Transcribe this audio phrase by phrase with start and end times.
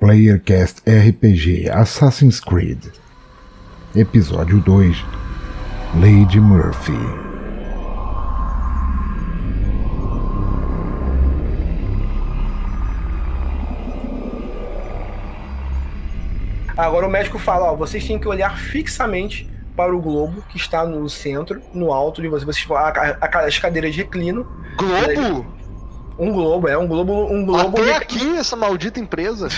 [0.00, 2.84] Playercast RPG Assassin's Creed
[3.96, 4.96] Episódio 2
[5.96, 6.92] Lady Murphy
[16.76, 20.86] Agora o médico fala, ó, vocês têm que olhar fixamente para o globo que está
[20.86, 22.44] no centro, no alto de vocês.
[22.44, 24.46] vocês a, a, as cadeiras reclinam.
[24.76, 25.57] Globo?
[26.18, 27.80] Um globo, é um globo, um globo.
[27.80, 29.48] Até aqui essa maldita empresa.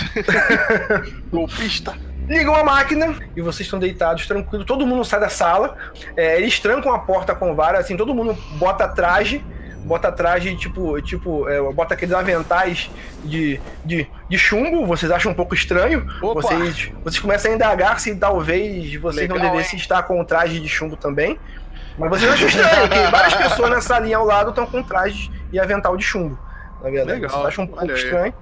[1.31, 1.97] Golpista.
[2.27, 4.65] Ligam a máquina e vocês estão deitados tranquilos.
[4.65, 5.75] Todo mundo sai da sala.
[6.15, 9.43] É, eles trancam a porta com vara, assim, todo mundo bota traje
[9.83, 12.89] bota traje tipo, tipo é, bota aqueles aventais
[13.23, 16.05] de, de, de, chumbo, vocês acham um pouco estranho.
[16.21, 19.81] Vocês, vocês começam a indagar se talvez vocês Legal, não devessem hein?
[19.81, 21.37] estar com traje de chumbo também.
[21.97, 25.59] Mas vocês acham estranho, que várias pessoas nessa linha ao lado estão com trajes e
[25.59, 26.37] avental de chumbo.
[26.83, 28.33] Na verdade, Legal, vocês acham um pouco estranho.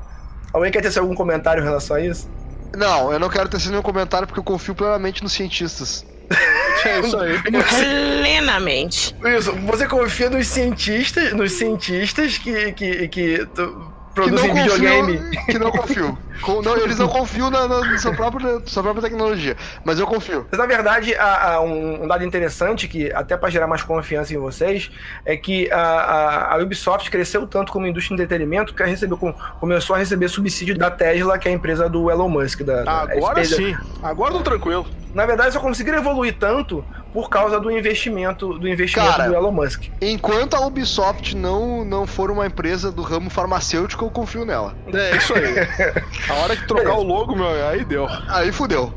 [0.53, 2.29] Alguém quer ter algum comentário em relação a isso?
[2.75, 6.05] Não, eu não quero ter nenhum comentário porque eu confio plenamente nos cientistas.
[6.85, 7.37] É isso aí.
[7.41, 9.13] Plenamente.
[9.37, 13.47] Isso, você confia nos cientistas, nos cientistas que, que, que
[14.13, 15.17] produzem que videogame.
[15.17, 16.17] Confio, que não confio.
[16.63, 20.45] não, eles não confiam na, na sua, própria, sua própria tecnologia, mas eu confio.
[20.51, 24.33] Mas, na verdade, a, a, um, um, dado interessante, que até para gerar mais confiança
[24.33, 24.91] em vocês,
[25.25, 29.17] é que a, a, Ubisoft cresceu tanto como indústria de entretenimento que recebeu,
[29.59, 32.61] começou a receber subsídio da Tesla, que é a empresa do Elon Musk.
[32.61, 33.75] Da, Agora sim.
[34.01, 34.85] Agora tô tranquilo.
[35.13, 39.51] Na verdade, só conseguiram evoluir tanto por causa do investimento do investimento Cara, do Elon
[39.51, 39.85] Musk.
[40.01, 44.75] Enquanto a Ubisoft não, não for uma empresa do ramo farmacêutico, eu confio nela.
[44.93, 45.55] É, isso aí.
[46.29, 48.07] a hora que trocar o logo, meu, aí deu.
[48.27, 48.93] Aí fudeu.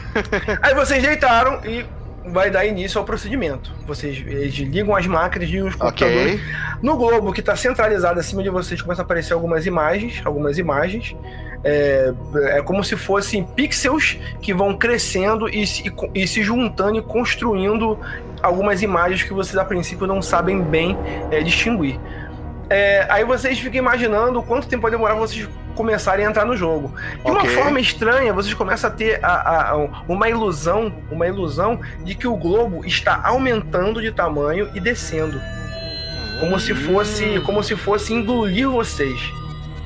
[0.62, 1.84] aí vocês deitaram e
[2.26, 3.72] vai dar início ao procedimento.
[3.86, 6.34] Vocês eles ligam as máquinas e os computadores.
[6.34, 6.40] Okay.
[6.82, 11.16] No globo que está centralizado acima de vocês começam a aparecer algumas imagens, algumas imagens.
[11.62, 12.12] É,
[12.52, 17.98] é como se fossem pixels que vão crescendo e se, e se juntando e construindo
[18.42, 20.96] algumas imagens que vocês a princípio não sabem bem
[21.30, 22.00] é, distinguir.
[22.70, 26.94] É, aí vocês ficam imaginando quanto tempo vai demorar vocês começarem a entrar no jogo.
[27.16, 27.32] De okay.
[27.32, 29.76] uma forma estranha, vocês começam a ter a, a,
[30.08, 35.40] uma ilusão, uma ilusão de que o globo está aumentando de tamanho e descendo.
[36.38, 39.20] Como se fosse, como se fosse engolir vocês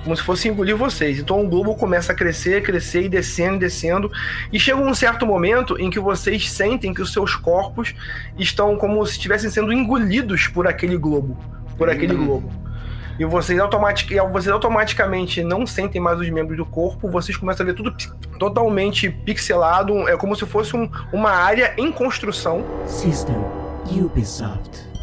[0.04, 1.18] como se fosse engolir vocês.
[1.18, 4.12] Então o globo começa a crescer, crescer e descendo, descendo.
[4.52, 7.94] E chega um certo momento em que vocês sentem que os seus corpos
[8.38, 11.36] estão como se estivessem sendo engolidos por aquele globo.
[11.76, 12.26] Por aquele hum.
[12.26, 12.64] globo.
[13.18, 17.66] E vocês, automatic, vocês automaticamente não sentem mais os membros do corpo, vocês começam a
[17.66, 17.94] ver tudo
[18.40, 20.08] totalmente pixelado.
[20.08, 22.64] É como se fosse um, uma área em construção.
[22.86, 23.36] System
[23.88, 24.93] Ubisoft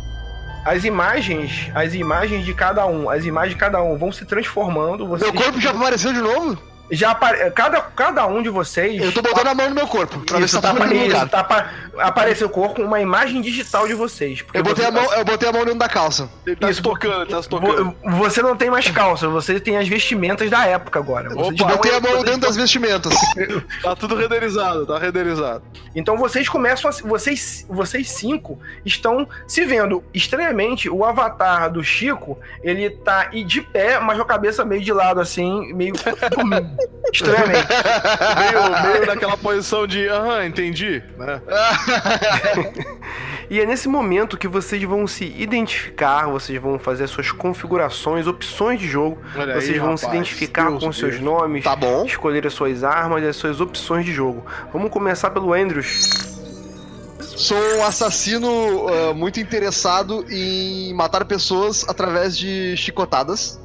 [0.65, 5.07] as imagens, as imagens de cada um, as imagens de cada um vão se transformando.
[5.07, 6.70] Meu corpo já apareceu de novo?
[6.91, 7.51] Já apare...
[7.51, 9.01] cada, cada um de vocês.
[9.01, 10.19] Eu tô botando a mão no meu corpo.
[10.19, 11.69] Pra isso, ver se tá, tá, isso, tá apa...
[11.97, 14.43] apareceu o corpo uma imagem digital de vocês.
[14.53, 15.17] Eu botei, a mão, tá...
[15.17, 16.29] eu botei a mão dentro da calça.
[16.45, 17.95] Ele tá isso, tocando, tá tocando.
[18.17, 21.29] Você não tem mais calça, você tem as vestimentas da época agora.
[21.29, 23.13] Você Opa, botei a mão dentro das vestimentas.
[23.81, 25.63] tá tudo renderizado, tá renderizado.
[25.95, 26.93] Então vocês começam a.
[27.07, 30.03] Vocês, vocês cinco estão se vendo.
[30.13, 34.91] Estranhamente, o avatar do Chico, ele tá de pé, mas com a cabeça meio de
[34.91, 35.93] lado, assim, meio
[37.13, 37.67] Estranhamente.
[38.39, 41.03] meio, meio naquela posição de, aham, entendi.
[41.17, 41.41] Né?
[43.49, 48.27] e é nesse momento que vocês vão se identificar, vocês vão fazer as suas configurações,
[48.27, 49.21] opções de jogo.
[49.35, 52.05] Olha vocês aí, vão rapaz, se identificar Deus com os seus nomes, tá bom.
[52.05, 54.45] escolher as suas armas e as suas opções de jogo.
[54.71, 56.31] Vamos começar pelo Andrews.
[57.41, 58.49] Sou um assassino
[58.85, 63.59] uh, muito interessado em matar pessoas através de chicotadas.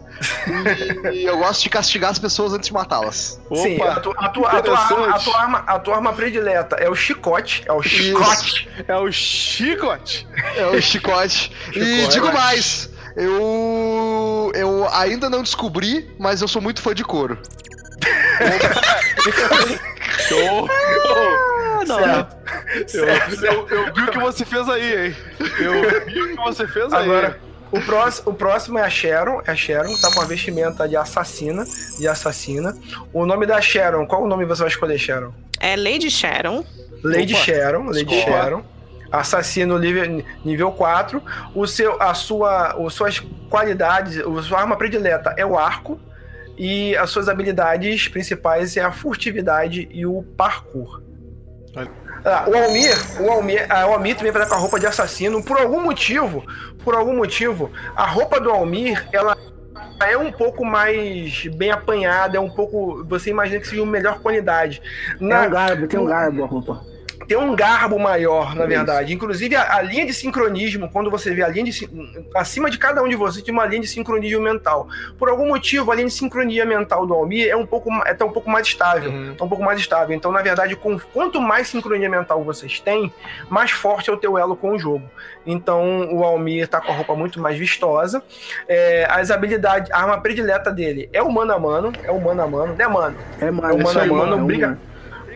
[1.13, 3.41] E, eu gosto de castigar as pessoas antes de matá-las.
[3.55, 6.77] Sim, a, tu, a, tua, a, tua arma, a, tua arma, a tua arma predileta
[6.77, 7.63] é o chicote.
[7.67, 8.69] É o chicote.
[8.69, 8.85] Isso.
[8.89, 10.29] É o chicote.
[10.57, 11.53] É o chicote.
[11.75, 12.91] e digo mais.
[13.17, 17.39] Eu, eu ainda não descobri, mas eu sou muito fã de couro.
[20.29, 20.69] Show!
[20.69, 21.99] Ah, não.
[22.87, 23.45] Certo.
[23.45, 25.17] Eu, eu, eu, vi o que você fez aí, hein?
[25.59, 27.05] Eu vi o que você fez aí.
[27.05, 27.41] Agora,
[27.73, 29.43] o próximo, o próximo é a Sharon.
[29.47, 31.65] É a Sharon, tá com a vestimenta de assassina.
[31.99, 32.77] De assassina.
[33.13, 35.33] O nome da Sharon, qual o nome você vai escolher, Sharon?
[35.61, 36.65] É Lady Sharon.
[37.03, 37.45] Lady Opa.
[37.45, 38.31] Sharon, Lady Desculpa.
[38.31, 38.63] Sharon.
[39.11, 41.23] Assassino nível, nível 4.
[41.55, 46.01] O seu, a sua, as suas qualidades, a sua arma predileta é o arco.
[46.59, 51.03] E as suas habilidades principais é a furtividade e o parkour.
[52.29, 54.87] Ah, o Almir, o Almir, ah, o Almir também vai estar com a roupa de
[54.87, 55.41] assassino.
[55.45, 56.45] Por algum motivo,
[56.83, 59.37] por algum motivo, a roupa do Almir, ela
[60.03, 63.05] é um pouco mais bem apanhada, é um pouco.
[63.05, 64.83] Você imagina que seja uma melhor qualidade.
[65.21, 66.96] Na, é um garbo, tem um garbo a roupa
[67.27, 69.13] tem um garbo maior, na verdade.
[69.13, 71.89] Inclusive, a, a, linha de sincronismo, quando você vê a linha de.
[72.35, 74.89] Acima de cada um de vocês tem uma linha de sincronismo mental.
[75.19, 78.25] Por algum motivo, a linha de sincronia mental do Almir é um pouco, é tá
[78.25, 79.11] um pouco mais estável.
[79.11, 79.35] Uhum.
[79.35, 80.15] Tá um pouco mais estável.
[80.15, 83.13] Então, na verdade, com, quanto mais sincronia mental vocês têm,
[83.49, 85.09] mais forte é o teu elo com o jogo.
[85.47, 88.23] Então, o Almir tá com a roupa muito mais vistosa.
[88.69, 91.93] É, as habilidades, a arma predileta dele é o mano a mano.
[92.03, 93.17] É o mano a mano, né, mano?
[93.41, 93.69] É, mano.
[93.69, 94.47] É o mano a mano.
[94.47, 94.79] Briga.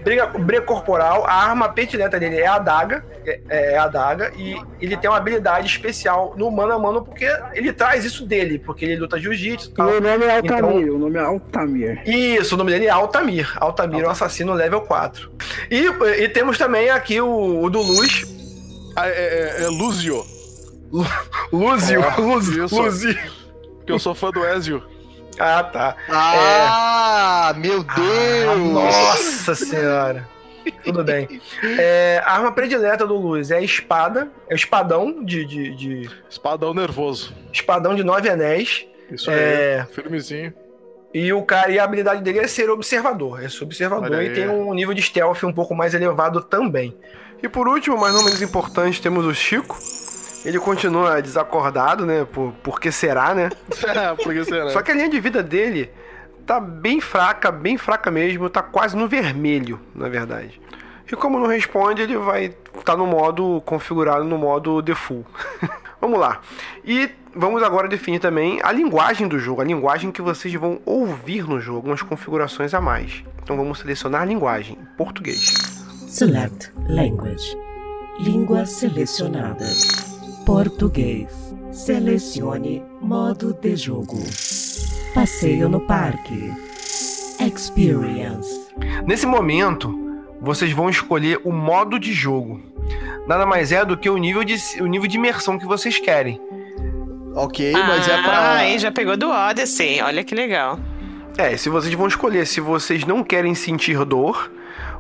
[0.03, 4.57] Briga, briga corporal, a arma predileta dele é a adaga, é, é, a adaga, e
[4.81, 8.85] ele tem uma habilidade especial no mano a mano, porque ele traz isso dele, porque
[8.85, 12.03] ele luta jiu-jitsu e O nome é Altamir, então, o nome é Altamir.
[12.09, 13.53] Isso, o nome dele é Altamir.
[13.57, 15.31] Altamir é um assassino level 4.
[15.71, 15.87] E,
[16.23, 18.25] e temos também aqui o, o do Luz.
[18.97, 20.25] Ah, é, é, é Lúzio.
[21.53, 23.19] Lúzio, oh, Lúzio, Lúzio.
[23.87, 24.83] Que eu sou fã do Ezio.
[25.41, 25.97] Ah, tá.
[26.07, 27.59] Ah, é...
[27.59, 28.47] meu ah, Deus!
[28.47, 30.29] Ah, nossa senhora.
[30.85, 31.41] Tudo bem.
[31.79, 34.31] É, a arma predileta do Luz é a espada.
[34.49, 36.11] É o espadão de, de, de...
[36.29, 37.35] Espadão nervoso.
[37.51, 38.87] Espadão de nove anéis.
[39.11, 39.81] Isso é...
[39.81, 40.53] aí, firmezinho.
[41.13, 43.43] E o cara, e a habilidade dele é ser observador.
[43.43, 46.95] É ser observador e tem um nível de stealth um pouco mais elevado também.
[47.43, 49.77] E por último, mas não menos importante, temos o Chico
[50.45, 52.25] ele continua desacordado, né?
[52.25, 53.51] Por, por que será, né?
[54.23, 54.71] por que será?
[54.71, 55.91] Só que a linha de vida dele
[56.47, 60.61] tá bem fraca, bem fraca mesmo, tá quase no vermelho, na verdade.
[61.11, 65.27] E como não responde, ele vai estar tá no modo configurado no modo default.
[66.01, 66.41] vamos lá.
[66.85, 71.47] E vamos agora definir também a linguagem do jogo, a linguagem que vocês vão ouvir
[71.49, 73.25] no jogo, umas configurações a mais.
[73.43, 75.53] Então vamos selecionar a linguagem, português.
[76.09, 77.57] Select language.
[78.21, 79.67] Língua selecionada.
[80.53, 81.55] Português.
[81.71, 84.19] Selecione modo de jogo.
[85.15, 86.53] Passeio no parque.
[87.39, 88.67] Experience.
[89.07, 89.97] Nesse momento,
[90.41, 92.61] vocês vão escolher o modo de jogo.
[93.29, 96.41] Nada mais é do que o nível de, o nível de imersão que vocês querem.
[97.37, 98.33] Ok, mas é pra.
[98.33, 100.03] Ah, aí já pegou do Odyssey.
[100.03, 100.81] Olha que legal.
[101.39, 104.51] É, se vocês vão escolher se vocês não querem sentir dor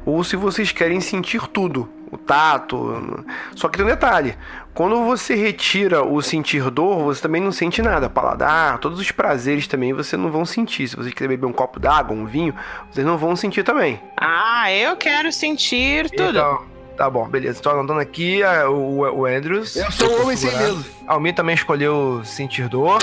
[0.06, 3.24] ou se vocês querem sentir tudo o tato.
[3.54, 4.36] Só que tem um detalhe:
[4.74, 8.08] quando você retira o sentir dor, você também não sente nada.
[8.08, 10.88] Paladar, todos os prazeres também você não vão sentir.
[10.88, 12.54] Se você quiser beber um copo d'água, um vinho,
[12.90, 14.00] vocês não vão sentir também.
[14.16, 16.30] Ah, eu quero sentir tudo.
[16.30, 16.62] Então,
[16.96, 17.58] tá bom, beleza.
[17.58, 19.76] Estou andando aqui é, o, o Andrews.
[19.76, 20.84] Eu sou o homem sem medo.
[21.06, 22.98] Almir também escolheu sentir dor.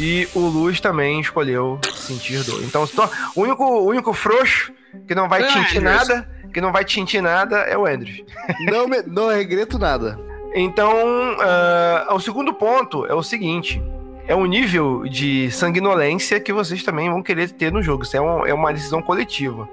[0.00, 2.62] E o Luz também escolheu sentir dor.
[2.62, 2.88] Então,
[3.34, 4.72] o único, o único frouxo
[5.08, 8.24] que não vai sentir nada que não vai te sentir nada é o Andrews.
[8.68, 10.18] Não, me, não regreto nada.
[10.52, 10.92] Então,
[11.34, 13.80] uh, o segundo ponto é o seguinte:
[14.26, 18.02] é o nível de sanguinolência que vocês também vão querer ter no jogo.
[18.02, 19.68] Isso é, um, é uma decisão coletiva.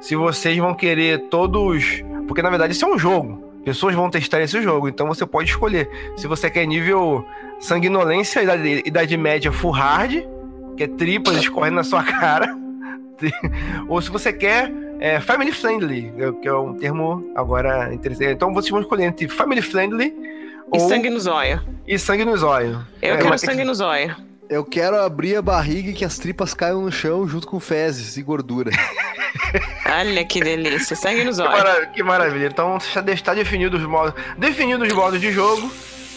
[0.00, 2.02] Se vocês vão querer todos.
[2.26, 3.52] Porque na verdade isso é um jogo.
[3.62, 5.88] Pessoas vão testar esse jogo, então você pode escolher.
[6.16, 7.24] Se você quer nível
[7.60, 10.24] sanguinolência, idade, idade média full hard,
[10.76, 12.56] que é tripas escorrendo na sua cara.
[13.86, 18.30] Ou se você quer é, family friendly, é que é um termo agora interessante.
[18.30, 20.88] Então vocês vão escolher entre family friendly e ou...
[20.88, 21.60] sangue no zóio.
[21.84, 22.86] E sangue no zóio.
[23.02, 24.14] Eu é, quero sangue no zóio.
[24.48, 28.16] Eu quero abrir a barriga e que as tripas caiam no chão junto com fezes
[28.16, 28.70] e gordura.
[29.98, 31.50] Olha que delícia, sangue no zóio.
[31.50, 31.86] Que, maravilha.
[31.88, 32.46] Que maravilha.
[32.46, 35.68] Então já está definido os modos, definidos os modos de jogo.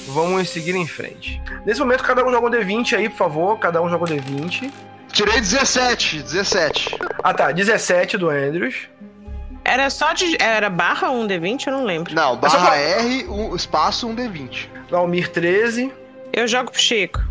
[0.09, 1.41] Vamos seguir em frente.
[1.65, 3.57] Nesse momento, cada um joga um D20 aí, por favor.
[3.57, 4.71] Cada um joga um D20.
[5.15, 6.97] Tirei 17, 17.
[7.23, 8.89] Ah tá, 17 do Andrews.
[9.63, 10.35] Era só de.
[10.41, 11.67] Era barra 1D20?
[11.67, 12.13] Eu não lembro.
[12.13, 12.77] Não, é barra pra...
[12.77, 14.67] R, um, espaço 1D20.
[14.91, 15.89] Almir 13.
[16.33, 17.23] Eu jogo pro Chico.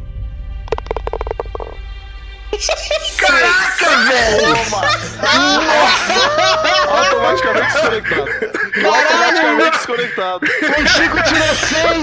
[3.18, 4.56] Caraca, velho!
[6.88, 8.30] Automaticamente desconectado.
[8.86, 10.46] Automaticamente desconectado.
[10.74, 11.54] O Chico tirou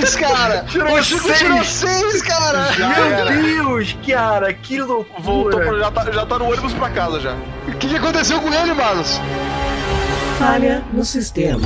[0.01, 0.63] 6, cara!
[0.65, 1.39] Tirou o Chico seis.
[1.39, 2.71] tirou 6, cara!
[2.73, 3.31] Já Meu era.
[3.31, 5.21] Deus, cara, que loucura!
[5.21, 7.35] Voltou, já, tá, já tá no ônibus pra casa já.
[7.67, 9.19] O que, que aconteceu com ele, Marlos?
[10.37, 11.61] Falha no sistema.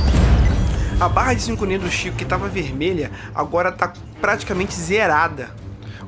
[1.00, 5.50] A barra de sincronia do Chico, que tava vermelha, agora tá praticamente zerada.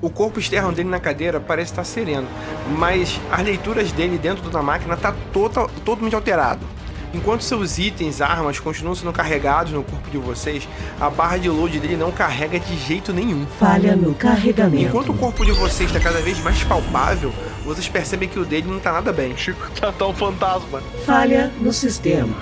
[0.00, 2.28] O corpo externo dele na cadeira parece estar sereno,
[2.76, 6.60] mas as leituras dele dentro da máquina tá total, totalmente alterado.
[7.14, 10.68] Enquanto seus itens, armas continuam sendo carregados no corpo de vocês,
[11.00, 13.46] a barra de load dele não carrega de jeito nenhum.
[13.58, 14.84] Falha no carregamento.
[14.84, 17.32] Enquanto o corpo de vocês está cada vez mais palpável,
[17.64, 19.36] vocês percebem que o dele não tá nada bem.
[19.36, 20.82] Chico tá tão fantasma.
[21.04, 22.34] Falha no sistema.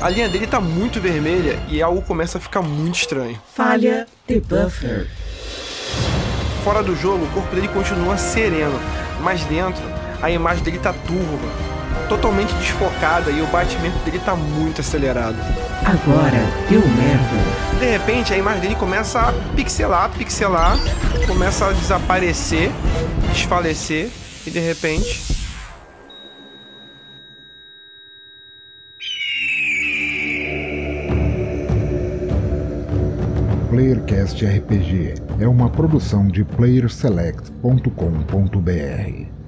[0.00, 3.40] A linha dele tá muito vermelha e algo começa a ficar muito estranho.
[3.54, 5.08] Falha de buffer
[6.62, 8.78] fora do jogo, o corpo dele continua sereno,
[9.20, 9.82] mas dentro
[10.22, 11.48] a imagem dele tá turva,
[12.12, 15.36] totalmente desfocada e o batimento dele tá muito acelerado.
[15.82, 16.36] Agora
[16.68, 17.78] deu merda.
[17.78, 20.76] De repente a imagem dele começa a pixelar, pixelar,
[21.26, 22.70] começa a desaparecer,
[23.32, 24.10] desfalecer
[24.46, 25.40] e de repente
[33.70, 39.41] Playercast RPG é uma produção de playerselect.com.br.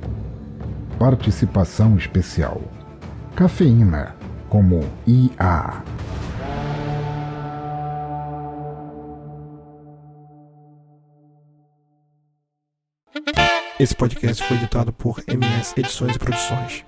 [0.98, 2.60] Participação especial:
[3.34, 4.14] Cafeína,
[4.48, 5.82] como IA.
[13.78, 16.84] Esse podcast foi editado por MS Edições e Produções.